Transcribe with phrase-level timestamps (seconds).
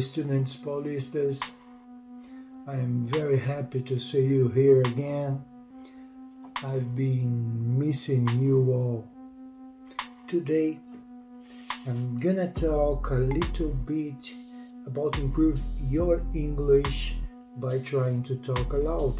[0.00, 1.40] students Paulistas.
[2.68, 5.44] I am very happy to see you here again.
[6.62, 9.08] I've been missing you all.
[10.28, 10.78] Today,
[11.86, 14.30] I'm gonna talk a little bit
[14.86, 15.60] about improve
[15.90, 17.16] your English
[17.56, 19.14] by trying to talk aloud.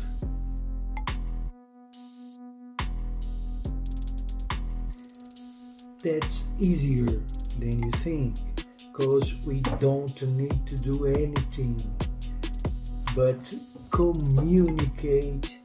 [6.03, 7.21] That's easier
[7.59, 8.37] than you think
[8.97, 11.77] because we don't need to do anything
[13.15, 13.37] but
[13.91, 15.57] communicate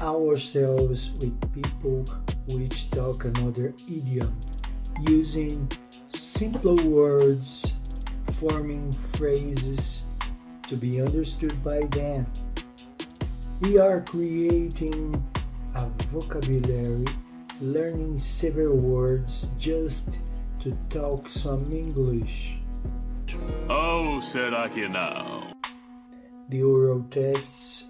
[0.00, 2.04] ourselves with people
[2.48, 4.38] which talk another idiom
[5.02, 5.68] using
[6.10, 7.72] simpler words
[8.38, 10.02] forming phrases
[10.62, 12.26] to be understood by them.
[13.60, 15.20] We are creating
[15.74, 17.06] a vocabulary
[17.60, 20.18] learning several words just
[20.60, 22.56] to talk some English.
[23.68, 25.52] Oh, será que não?
[26.48, 27.84] The oral tests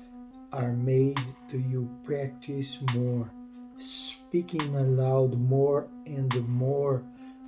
[0.52, 3.30] are made to you practice more,
[3.78, 7.02] speaking aloud more and more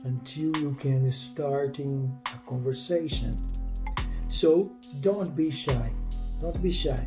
[0.05, 3.35] until you can start in a conversation.
[4.31, 4.71] So
[5.03, 5.91] don't be shy.
[6.41, 7.07] Don't be shy.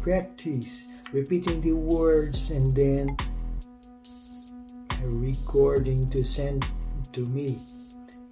[0.00, 3.16] Practice repeating the words and then
[5.02, 6.66] recording to send
[7.16, 7.58] to me.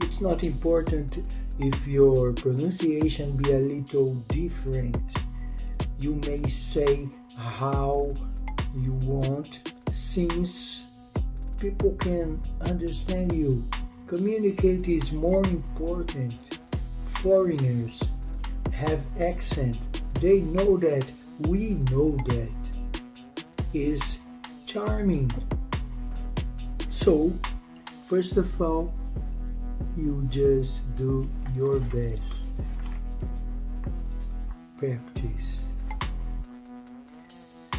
[0.02, 1.24] It's not important
[1.58, 4.96] if your pronunciation be a little different.
[5.98, 8.12] You may say how
[8.76, 10.84] you want since
[11.58, 13.64] people can understand you.
[14.06, 16.34] Communicate is more important.
[17.22, 18.02] Foreigners
[18.70, 19.78] have accent.
[20.20, 21.10] They know that.
[21.40, 22.50] We know that.
[23.72, 24.18] Is
[24.66, 25.30] charming.
[26.90, 27.32] So
[28.06, 28.92] First of all,
[29.96, 31.26] you just do
[31.56, 32.44] your best.
[34.76, 35.62] Practice.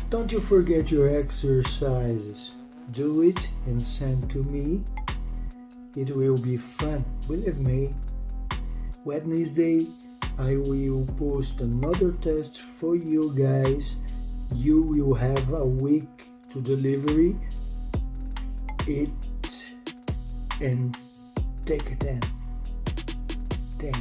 [0.09, 2.55] Don't you forget your exercises.
[2.91, 3.37] Do it
[3.67, 4.83] and send to me.
[5.95, 7.93] It will be fun, believe me.
[9.03, 9.85] Wednesday,
[10.39, 13.95] I will post another test for you guys.
[14.53, 17.35] You will have a week to delivery
[18.87, 19.09] it
[20.61, 20.97] and
[21.65, 22.21] take a 10.
[23.79, 23.93] 10.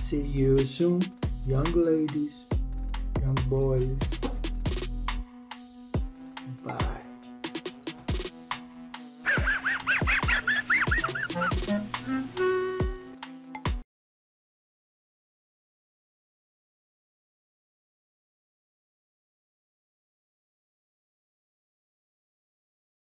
[0.00, 1.02] See you soon,
[1.46, 2.44] young ladies,
[3.20, 3.98] young boys.